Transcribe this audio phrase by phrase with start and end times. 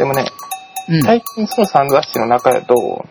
[0.00, 0.24] でもね、
[0.88, 1.02] うん。
[1.02, 3.04] 最近その3雑誌の中だと、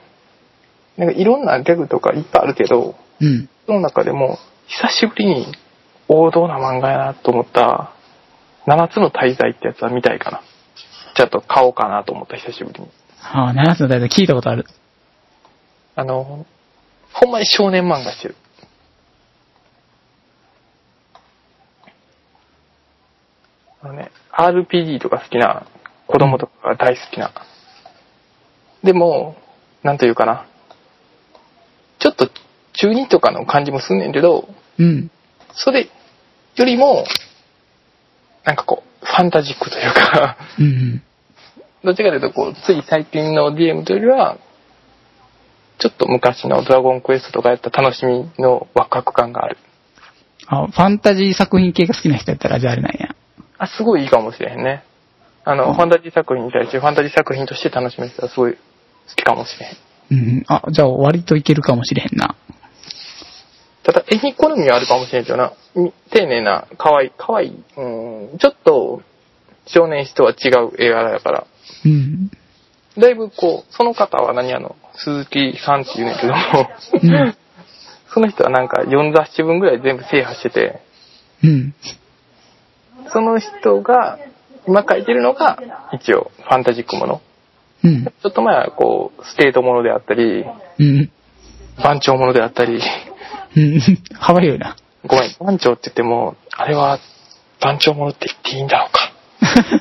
[0.98, 3.48] なんかいろんなギャグとかいっぱいあるけど、うん。
[3.68, 5.46] その中でも、久しぶりに
[6.08, 7.94] 王道な漫画やなと思った、
[8.66, 10.42] 7つの大罪ってやつは見たいかな。
[11.14, 12.90] ちょっと買おうかなと思った、久しぶりに。
[13.22, 14.66] ああ、7つの大罪聞いたことある。
[15.96, 16.48] あの、
[17.14, 18.36] ほんまに少年漫画してる。
[23.84, 25.68] あのね、RPG とか好きな
[26.10, 27.32] 子供とかが大好きな。
[28.84, 29.36] でも、
[29.84, 30.48] なんというかな。
[32.00, 32.30] ちょっと
[32.74, 34.50] 中二とかの感じもすんねんけど、
[34.80, 35.12] うん。
[35.54, 35.88] それ
[36.56, 37.06] よりも、
[38.44, 41.04] なんかこう、ファンタジックというか、うんうん。
[41.84, 44.38] どっちかというとこう、つい最近の DM というよりは、
[45.78, 49.58] ちょっと昔のドラゴンクエストとかやった楽しみのワクワク感がある。
[50.48, 53.16] あ、ファンタジー作品系が好きな人やったら、じゃああれなんや。
[53.60, 54.84] あ、すごいいいかもしれへんね。
[55.50, 58.60] あの、うんファンタジー作品に対してファンタジー作品として楽しめる人はすごい好
[59.16, 59.78] きかもしれへん。
[60.12, 60.44] うん。
[60.48, 62.36] あ、じゃあ割といけるかもしれへんな。
[63.84, 65.54] ただ、絵に好みはあるかもしれんけどな。
[65.76, 69.02] み丁寧な、可愛い、可愛い、うん、ちょっと、
[69.66, 71.48] 少年誌とは違う映画だから、
[71.86, 72.30] うん。
[72.96, 76.40] だいぶこう、その方は何あの、鈴木さんって言うねんけども、
[76.94, 77.38] うん
[78.12, 80.82] その人はなんか4雑誌分ぐらい全部制覇してて、
[81.44, 81.76] うん。
[83.12, 84.18] その人が
[84.68, 85.60] 今書いてるのが
[85.94, 87.22] 一応ファンタジックもの。
[87.84, 88.06] うん。
[88.06, 90.46] ちょっと前はこう、ステートものであったり、
[90.80, 91.12] うん。
[91.82, 92.82] 番長ものであったり、
[93.56, 93.80] うん。
[94.20, 94.76] 幅広いな。
[95.06, 97.00] ごめん、番長って言っても、あれは
[97.62, 99.12] 番長ものって言っていいんだろうか。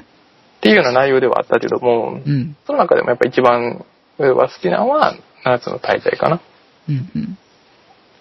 [0.59, 2.57] っていうような内容ではあったけども、うん。
[2.67, 3.85] その中でもやっぱ一番
[4.19, 6.41] 俺は好きなのは7つの大罪かな。
[6.89, 7.11] うん。
[7.15, 7.39] うん。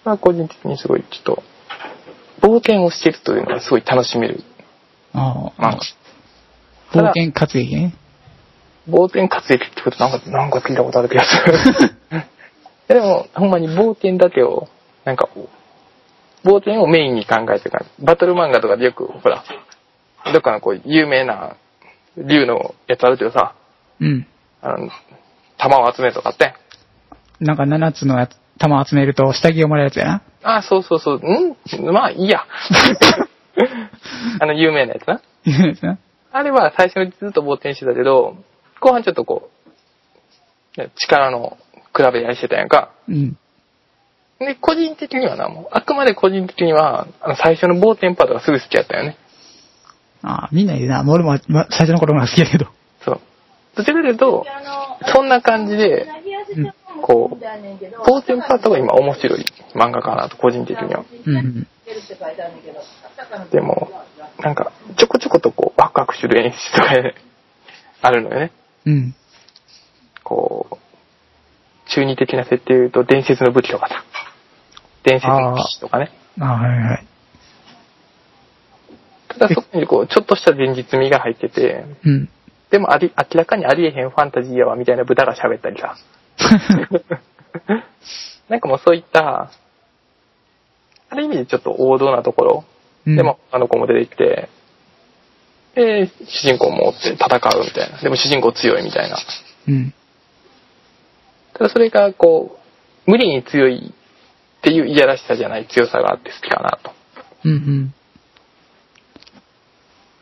[0.04, 1.42] まあ個人的にすごいちょっと、
[2.40, 4.42] 冒険をしてるというのがすごい楽しめる
[5.12, 5.62] ああ。
[5.62, 5.80] 漫画。
[6.92, 7.94] 冒険活劇ね。
[8.88, 12.24] 冒険活劇ってことなんか、なんか聞いたことある気がする。
[12.88, 14.68] でも、ほんまに冒険だけを、
[15.04, 15.28] なんか、
[16.44, 17.84] 冒険をメインに考えてる。
[17.98, 19.44] バトル漫画とかでよく、ほら、
[20.32, 21.56] どっかのこう、有名な
[22.16, 23.54] 竜のやつあるけどさ、
[24.00, 24.26] うん。
[24.62, 24.88] あの、
[25.58, 26.54] 弾を集めるとかって。
[27.40, 30.22] なんか7つのやつ玉集めると下着をもらうやつやな。
[30.42, 31.92] あ、そうそうそう、ん？
[31.92, 32.44] まあ、いいや。
[34.40, 35.20] あの、有名なやつな。
[35.44, 35.98] いうやつな。
[36.32, 38.36] あれは最初にずっと冒険してたけど、
[38.80, 39.50] 後半ちょっとこ
[40.76, 41.56] う、ね力の
[41.96, 42.92] 比べ合いしてたやんか。
[43.08, 43.38] うん。
[44.38, 49.16] で、個人的にはな、もう、あくまで個人的には、あの、最初の冒険パートがすぐ好きやったよね。
[50.22, 51.04] ああ、みんな言うな。
[51.06, 52.66] 俺も、ま、最初の頃が好きやけど。
[53.04, 53.20] そう。
[53.76, 54.46] どちらかというと、
[55.12, 56.06] そんな感じで、
[57.02, 57.44] こう、
[58.08, 59.44] 冒険パートが今面白い
[59.74, 61.04] 漫画かなと、個人的には。
[61.26, 61.66] うんうん。
[63.50, 63.90] でも、
[64.40, 67.14] なんか、ちょこちょことこう、ワクワクする演出とかね
[68.00, 68.52] あるのよね。
[68.86, 69.14] うん。
[70.22, 70.76] こう、
[71.90, 74.04] 中二的な設定で言うと、伝説の武器とかさ。
[75.04, 76.10] 伝説の武器とかね。
[76.38, 77.06] ああ、はいはい。
[79.28, 82.28] ただそこにこう、ちょっとした現実味が入ってて、うん。
[82.70, 85.96] でもあり、明らかにありえへんファンタジーやわ、みたいな豚が喋ったりさ。
[88.48, 89.50] なんかもうそういった、
[91.10, 92.64] ある意味でちょっと王道なところ、
[93.06, 94.48] うんでも、あの子も出てきて、
[95.74, 98.00] で、主人公もおって戦うみたいな。
[98.00, 99.16] でも主人公強いみたいな。
[99.68, 99.94] うん。
[101.54, 102.58] ただそれがこ
[103.06, 103.94] う、無理に強い
[104.58, 106.92] っていういやらしさじゃない強さがあって好きかなと。
[107.44, 107.94] うんうん。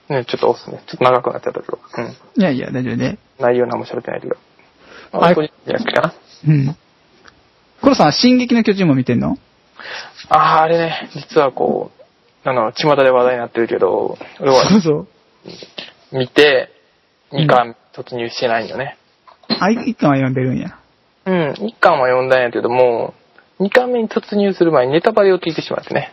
[0.09, 0.77] ね、ちょっとおすすめ。
[0.79, 1.79] ちょっと長くなっちゃったけど。
[1.97, 2.05] うん。
[2.41, 3.19] いやいや、大丈夫ね。
[3.41, 4.37] 内容何も喋ってないけど。
[5.13, 6.15] はいあ、個人的には好きかな。
[6.49, 6.77] うん。
[7.81, 9.39] コロさん、進撃の巨人も見てんの？
[10.29, 11.91] ああ、あれね、実はこ
[12.45, 15.09] う、あの、巷で話題になってるけど、俺そうはそう。
[16.13, 16.77] 見て、うん
[17.33, 18.97] 2巻突入してないんよね。
[19.61, 20.79] あ、一巻は読んでるんや。
[21.25, 23.15] うん、1巻は読んだんやけども、
[23.59, 26.13] 2巻目に突入する前にネタバレを聞いてしまってね。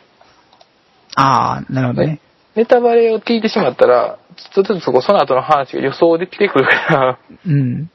[1.15, 2.19] ああ、なるほどね。
[2.55, 4.17] ネタバレを聞いてしまったら、
[4.53, 7.91] ちょっとずつそこ、その後の話が予想できてくるから、うん。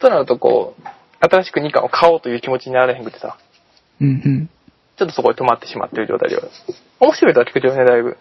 [0.00, 0.82] となるとこう、
[1.20, 3.36] 新しく2巻を買おうという気持ちになられへんくてさ、
[4.00, 4.50] うんうん。
[4.96, 6.42] ちょっとそこで止まってしまってる状態では。
[7.00, 8.16] 面白いとは聞くけどね、だいぶ。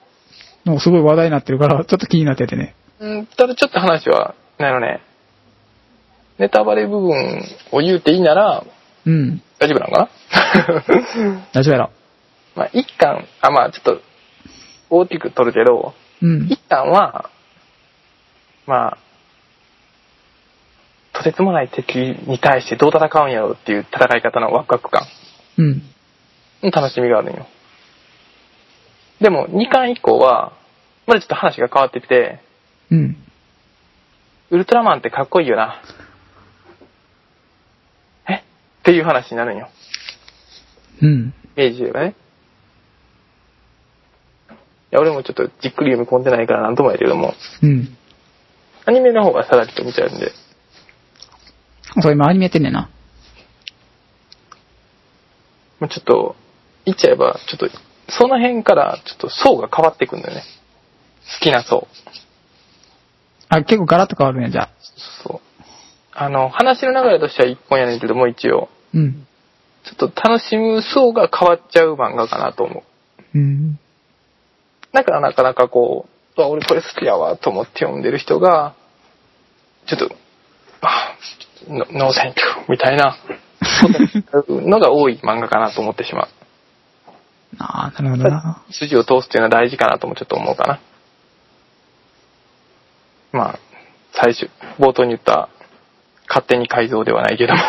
[0.65, 2.75] なんかすごい話題になってるから、 ちょっと気になっててね。
[2.99, 5.01] うん、ただちょっと話は、なのね、
[6.39, 8.63] ネタバレ部分を言うていいなら、
[9.05, 9.41] うん。
[9.59, 10.09] 大丈夫なのか
[10.93, 11.41] な？
[11.53, 11.91] 大丈夫やろ。
[12.55, 14.01] まあ、一巻、あ、まあ、ちょっと、
[14.89, 16.47] 大きく取るけど、うん。
[16.49, 17.29] 一巻は、
[18.65, 18.97] まあ、
[21.17, 25.03] とてつもない敵に対してどう戦うんやろうっていう戦い方のワクワク感、
[25.57, 25.81] うん。
[26.71, 27.47] 楽しみがあるんよ。
[29.19, 30.53] でも、二巻以降は、
[31.07, 32.39] まだちょっと話が変わってきて、
[32.91, 33.17] うん。
[34.51, 35.81] ウルトラマンってかっこいいよな。
[38.29, 38.35] え？
[38.35, 38.41] っ
[38.83, 39.69] ていう話になるんよ。
[41.01, 41.33] うん。
[41.55, 42.15] イメージで言えばね。
[44.49, 44.53] い
[44.91, 47.97] や、俺もちょっとじっくり読み込んでないからなんともやけども、うん。
[48.85, 50.31] アニメの方がさらりと見ちゃうんで、
[52.01, 52.89] そう、今アニメやってんねんな。
[55.79, 56.35] もうちょっと、
[56.85, 57.69] 言っちゃえば、ちょっと、
[58.09, 60.43] その辺からちょっと層が変わっていくんだよね。
[61.39, 61.87] 好きな層。
[63.49, 64.69] あ、結構ガラッと変わるね、じゃあ。
[65.23, 65.39] そう。
[66.13, 69.27] あの、話の流れとしては一本やねんけども、一応、うん。
[69.83, 72.83] ちょっと楽しむ層が変わっちゃう漫画かなと思
[73.33, 73.37] う。
[73.37, 73.79] うん。
[74.91, 78.73] だからなかなかこう、うわ俺これ好きやわと思って読んでる人が、
[79.85, 80.15] ちょっと、あ
[81.67, 83.17] の No thank you みたいな
[84.49, 86.27] のが多い漫画かなと思ってしまう。
[87.59, 88.61] ああ、なるほどな。
[88.71, 90.79] 筋を通すっていうのは大事かなともちょっと思うかな。
[93.31, 93.59] まあ、
[94.13, 94.49] 最初、
[94.79, 95.49] 冒頭に言った、
[96.27, 97.61] 勝手に改造ではないけども、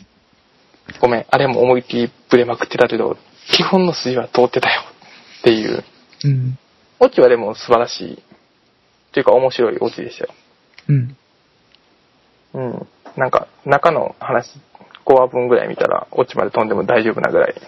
[1.00, 3.16] ごめん、あれも思いっきりブレまくってたけど、
[3.50, 4.82] 基本の筋は通ってたよ
[5.40, 5.84] っていう。
[6.24, 6.58] うん。
[7.00, 8.22] オチはでも素晴らしい。
[9.12, 10.34] というか面白いオチでしたよ。
[10.88, 11.16] うん。
[12.54, 12.86] うん。
[13.16, 14.58] なんか、中の話、
[15.04, 17.54] 5話分ぐらい見たら、オチまで飛んでも大丈夫なぐらい。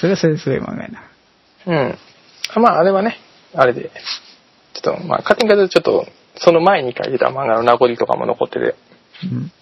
[0.00, 1.02] それはそれですごい漫画やな。
[1.66, 1.98] うん。
[2.62, 3.18] まあ、あれはね、
[3.54, 3.90] あれで、
[4.74, 6.06] ちょっと、まあ、勝手に書いてちょっと、
[6.38, 8.74] その前に書いてた漫画の名残とかも残ってて、
[9.24, 9.52] うん。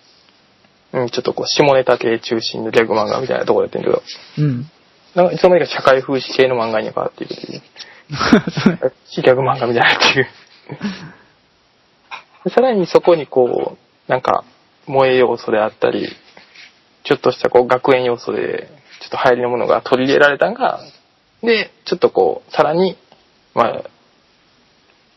[0.94, 4.02] うん、ちょっとこう、下ネタ系中心のギャグ漫画みたいなところやってんけど、
[4.38, 4.70] うん。
[5.14, 7.62] なんかいつの間にか社会風刺系の漫画に変わっていくという、
[9.17, 10.26] ギャグ漫画みたいになっていう。
[12.44, 14.44] で さらにそこにこう、なんか、
[14.87, 16.08] 萌え要素であったり、
[17.05, 18.69] ちょっとしたこう、学園要素で、
[19.00, 20.81] ちょっと流行りのものが取り入れられたんが、
[21.43, 22.96] で、ちょっとこう、さらに、
[23.55, 23.82] まあ、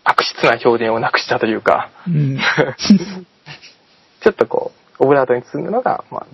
[0.04, 2.38] 悪質な表現をなくしたというか、うん。
[4.22, 6.28] ちょっとこう、オブラートに包んだのが、まあ、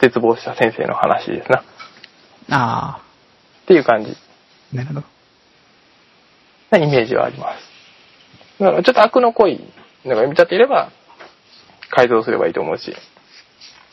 [0.00, 1.60] 絶望した先生の話ですな。
[1.60, 1.62] っ
[2.50, 3.00] あ
[3.66, 4.16] ていう感じ
[4.72, 5.02] あ、なるほど。
[6.70, 7.71] なイメージはあります。
[8.60, 9.58] だからちょっと悪の濃い
[10.04, 10.90] のが読み立てれば、
[11.90, 12.94] 改造すればいいと思うし、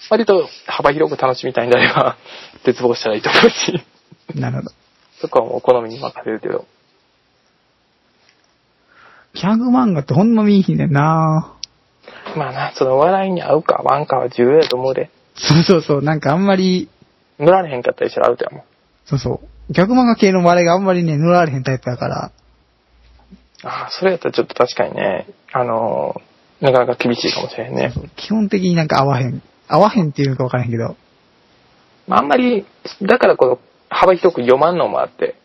[0.09, 2.17] 割と幅広く楽しみたいんであれば、
[2.65, 3.83] 絶望したらいいと思うし、
[4.35, 4.71] なるほど。
[5.21, 6.65] そこはもうお好みに任せるけど。
[9.33, 11.53] ギャグ漫画ってほんま見いひんねんな
[12.35, 15.09] まあな、その笑いに合うか合わんかは重要やと思うで。
[15.35, 16.89] そうそうそう、なんかあんまり、
[17.39, 18.63] 乗られへんかったりしたらアウトやもん。
[19.05, 19.73] そうそう。
[19.73, 22.31] ギャグ漫画系の笑いがあんまりね、塗られへんタイプだから、
[23.63, 26.29] ああ、それやったらちょっと確かにね、あのー
[26.61, 27.94] なかなか厳しいかもしれへんね。
[28.17, 29.41] 基本的になんか合わへん。
[29.67, 30.97] 合わへんっていうのかわからへんけど、
[32.07, 32.65] まああんまり、
[33.01, 33.59] だからこの
[33.89, 35.35] 幅広く読まんのもあって、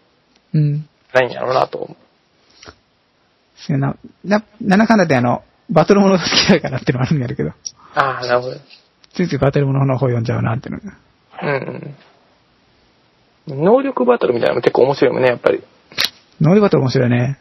[0.53, 0.89] うん。
[1.13, 1.97] ないんやろうなと思う。
[3.57, 7.51] そうやな、な、なんだかんだであの、バトルものが好きだからってのもあるんやるけど、
[7.95, 8.57] ああ、なるほど。
[9.15, 10.99] ついついバトルものの方読んじゃうなっていうのが。
[11.43, 11.95] うん
[13.49, 13.65] うん。
[13.65, 15.63] 能力バトルみたいなのも結構面白いもんね、やっぱり。
[16.41, 17.39] ノーリバトル面白いね。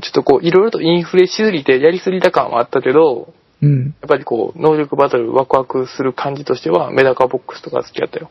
[0.00, 3.86] ちょっとこう、いろいろとインフレしすぎてやりすぎた感はあったけど、うん。
[3.86, 8.30] やっぱりこう、能力バトルワクワクする感じとしては、メダカボックスとか好きだったよ。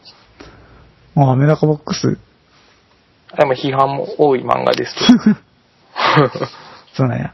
[1.15, 2.17] ああ、メダカボックス？
[3.31, 5.01] あれも批判も多い漫画ですけ
[6.95, 7.33] そうなんや。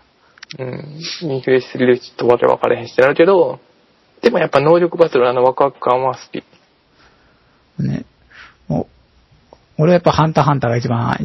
[0.58, 0.64] ど。
[0.66, 1.00] うん。
[1.22, 3.60] インフレしすぎるとちょっとわけ分かれへんしってなるけど、
[4.22, 6.44] でもやっぱ能力バトルのあのワクワク感は好き。
[7.84, 8.06] ね。
[8.68, 8.88] も
[9.52, 11.18] う、俺はやっぱハンターハンターが一番、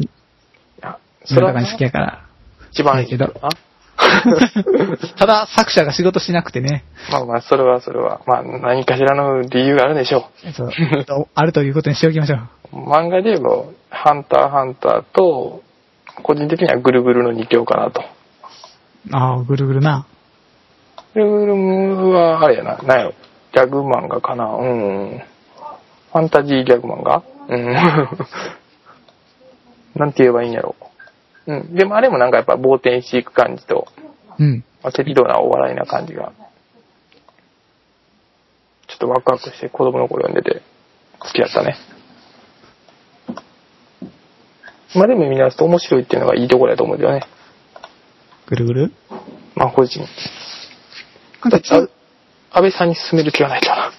[1.25, 2.21] それが好きやから。
[2.73, 3.09] 一番いい。
[5.17, 6.83] ただ、作者が仕事しなくてね。
[7.11, 8.21] まあまあ、それはそれは。
[8.25, 10.71] まあ、何かしらの理由があるでしょそう。
[11.35, 12.39] あるということにしておきましょう。
[12.73, 12.77] う。
[12.89, 15.61] 漫画で言えば、ハンターハンターと、
[16.23, 18.01] 個人的にはぐるぐるの2強かなと。
[19.11, 20.07] ああ、ぐるぐるな。
[21.13, 21.53] ぐるぐる
[22.09, 23.13] は、あれやな、なんやろ。
[23.53, 24.45] ギャグ漫画かな。
[24.45, 25.21] うん。
[26.11, 27.71] ファンタジーギャグ漫画うん。
[29.95, 30.75] なんて言えばいいんやろ。
[30.79, 30.83] う
[31.51, 31.75] ん。
[31.75, 33.87] でもあれもなんかやっぱ冒険していく感じと、
[34.39, 34.63] うん。
[34.81, 36.31] まあ適度なお笑いな感じが、
[38.87, 40.61] ちょっとワクワクして子供の頃読んでて
[41.19, 41.75] 好きだったね。
[44.95, 47.25] まあでも見直すと面白いっていうのがいいところだと思うけどね。
[48.47, 48.91] ぐるぐる？
[49.55, 49.99] まあ個人。
[51.49, 51.87] だって、あ
[52.51, 53.91] 安倍さんに勧める気はないかな。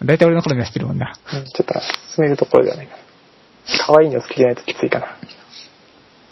[0.06, 1.16] 大体俺の好みは知ってるもんな。
[1.32, 1.74] うんちょっと
[2.14, 3.03] 進めるところではないかな。
[3.86, 5.06] 可愛いの好きじゃないときついかな。
[5.06, 5.08] い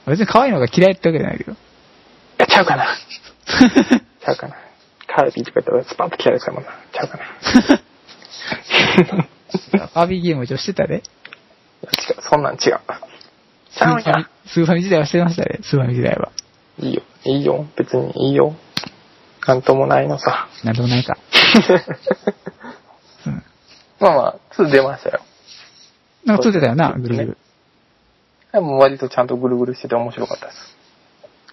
[0.07, 1.57] 別に可愛いのが嫌いってわけじゃないけど。
[2.39, 2.87] や、ちゃうかな。
[4.21, 4.57] ちゃうかな。
[5.07, 6.71] カービィとか言ったらスパッと嫌いですからもんな。
[6.93, 7.25] ちゃうかな。
[9.25, 9.29] い
[9.95, 10.95] バービーゲーム一応してたで。
[10.95, 11.03] や違
[12.19, 12.61] う、そんなん違う。
[13.71, 16.33] スーファミ、スーファミ時代はしてましたね、スーファミ時代は。
[16.79, 18.57] いいよ、いいよ、別にいいよ。
[19.47, 20.49] なんともないのさ。
[20.65, 21.17] なんともないか。
[23.27, 23.45] うん。
[24.01, 25.21] まあまあ、2出ましたよ。
[26.25, 27.37] なんかついてたよな、ぐるぐる。
[28.53, 30.77] でも割とちゃんとぐるぐるしてて面白かったです。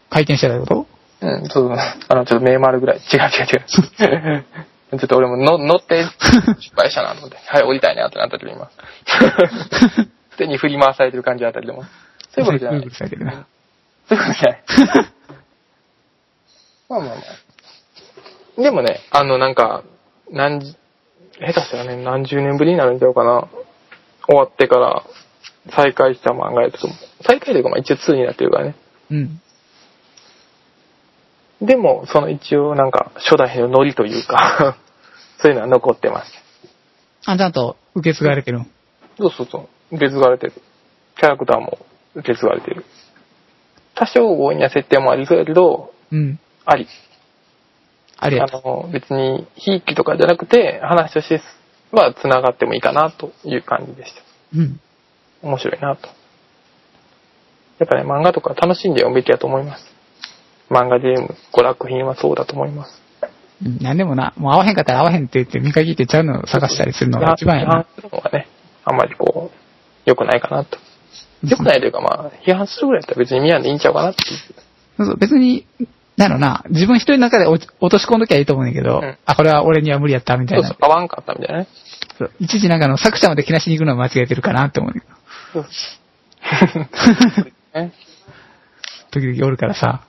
[0.10, 0.88] 回転してたこと？
[1.22, 2.98] うん、そう、あの、ちょっと目丸ぐらい。
[2.98, 4.46] 違う違う違う。
[4.92, 6.04] ちょっと俺もの乗って
[6.60, 7.38] 失敗したなと思って。
[7.46, 8.70] はい、降りたいなってなったけど今。
[10.38, 11.84] 手に振り回されてる感じあたりでも。
[11.84, 12.80] そういうことじゃない。
[12.80, 13.46] ぐるぐるされてるな。
[14.08, 14.64] そういうことじゃない。
[16.90, 17.16] まあまあま
[18.58, 18.62] あ。
[18.62, 19.84] でもね、あのなんか、
[20.32, 20.76] 何じ、
[21.40, 23.48] 下手したらね、何十年ぶりになるんちゃうかな。
[24.30, 25.04] 終わってから
[25.76, 27.24] 再開した漫画やったと思う。
[27.24, 28.76] 再開というかまあ一応2になってるからね。
[29.10, 29.42] うん。
[31.62, 34.78] でも、その一応なんか初代のノリというか、
[35.42, 36.32] そういうのは残ってます。
[37.26, 38.72] あ、ちゃんと受け継がれてるん。
[39.18, 39.96] そうそうそう。
[39.96, 40.54] 受け継がれてる。
[41.18, 41.80] キャラクターも
[42.16, 42.86] 受け継がれてる。
[43.96, 46.40] 多少強引な設定もありそうやけど、うん。
[46.66, 46.88] あり。
[48.18, 48.48] あれやあ。
[48.48, 51.42] の、別に、ひいきとかじゃなくて、話として
[51.92, 54.22] は繋がってもいいかなという感じでした。
[54.56, 54.80] うん。
[55.42, 56.08] 面白いなと。
[57.80, 59.86] やっぱね、漫画とか楽しんで読むべきだと思います。
[60.70, 63.02] 漫画ゲーム、娯楽品はそうだと思います。
[63.66, 67.86] うんなんでもな、もう合わへんかったら合わへんって言って見限ってちゃうのを探したりするのが一番やな批判。
[67.96, 68.48] するのはね、
[68.86, 69.58] あんまりこう、
[70.06, 70.78] 良くないかなと。
[71.44, 74.38] 良くないというかまあ、批判するぐらいだったら別に見やんでいいんちゃうかなっていう。
[74.98, 75.66] そうそう、別に、
[76.20, 81.68] なんやろな、自分一人の中で落とし込んどきゃいいと思うんだけど、うんあ、これは俺には無理やったみたいうなそそう。、合わんかったみたいなね。
[82.18, 85.08] そういちいちなんかあの作者まで気なしに行くのは間違えてるかなって思うんだけ
[85.54, 85.70] ど、そ
[87.42, 87.46] う。
[87.74, 87.94] ね。
[89.12, 90.02] 時々おるからさ。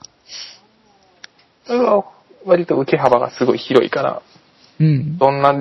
[1.65, 2.05] それは
[2.45, 4.21] 割と受け幅がすごい広いから、
[4.81, 5.17] うん。
[5.17, 5.53] どんな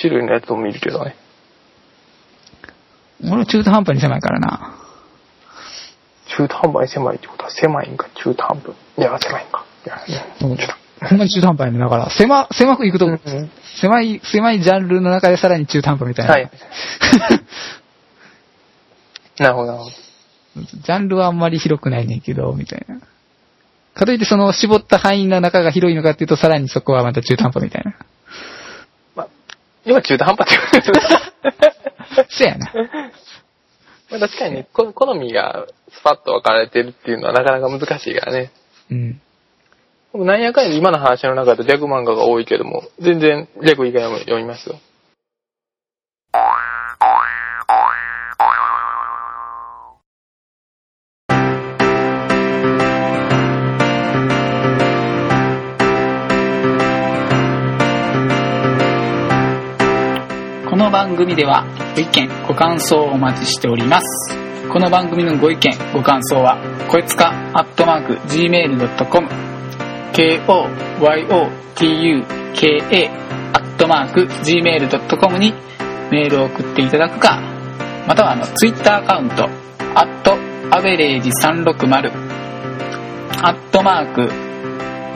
[0.00, 1.16] 種類のやつも見るけどね。
[3.24, 4.74] 俺は中途半端に狭いからな。
[6.34, 8.72] 中途半端に狭いってことは狭いんか、中途半端。
[8.96, 9.57] いや、狭いんか。
[9.84, 9.98] ちょっ
[11.00, 11.78] ほんまに中途半端やね。
[11.78, 13.12] だから、狭、狭く行くと、と。
[13.12, 16.32] うん狭い、狭いジャンルの中でさらに中途半端みたいな。
[16.32, 16.50] はい。
[19.38, 19.96] なるほど、なるほど。
[20.56, 23.00] ジャンルはあんまり広くないねんけど、みたいな。
[23.94, 27.94] かといってその絞った範囲の中が広いのかっていうと、さらにそこはまた中途半端みたいな。
[29.14, 29.28] まあ、
[29.84, 31.00] 今中途半端って言われてる
[32.28, 32.72] そやな。
[34.10, 38.50] まあ確かにね、こ好みがスパッと分かれてるっていうのはなかなか難しいからね。
[38.90, 39.20] うん。
[40.24, 44.80] なんやかんや今の話の中でギャグ漫画が多いけども、全然ギャグ以外も読みますよ。
[60.68, 64.36] この番組ではご意見、ご感想をお待ちしております。
[64.68, 66.58] この番組のご意見、ご感想は、
[66.90, 69.47] こいつか、アットマーク、gmail.com、
[70.18, 71.38] k-o-y-o-t-u-k-a、
[73.52, 75.54] アットマーク、gmail.com に
[76.10, 77.40] メールを送っていただくか、
[78.04, 79.44] またはあの、ツイッターアカウント、
[79.94, 80.36] アット、
[80.76, 82.10] アベレージ360、
[83.44, 84.28] アットマーク、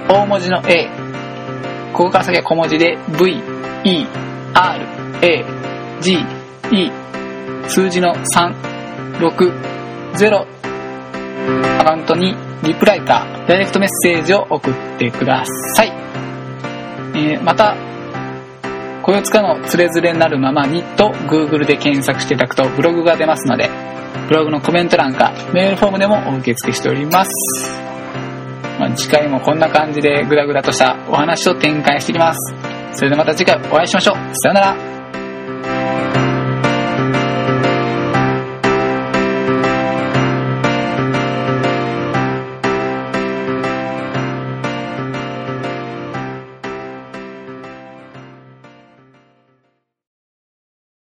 [0.09, 0.89] 大文字の A、
[1.93, 3.43] ここから先は小文字で V、
[3.83, 4.07] E、
[4.55, 4.87] R、
[5.21, 5.45] A、
[6.01, 6.25] G、
[6.71, 6.93] E、
[7.69, 8.55] 数字の3、
[9.19, 9.53] 6、
[10.15, 10.47] 0、
[11.81, 15.45] アカウントにリプライかダイレクトメッセージを送ってくだ
[15.75, 15.93] さい。
[17.15, 17.77] えーまた、
[19.03, 23.69] こよつかのつれづれなるままにと Google で検索していただくとブログが出ますので、
[24.29, 27.31] ブログのコメント欄かメールフォームでもお受け付けしております。
[28.79, 32.39] まあ、次回もこんな感じでグダグダとしたお話を展開していきます。
[32.95, 34.17] それではまた次回お会いしましょう。
[34.35, 34.92] さよなら。